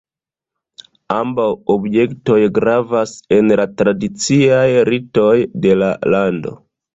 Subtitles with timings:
[1.15, 6.57] Ambaŭ objektoj gravas en la tradiciaj ritoj de la lando.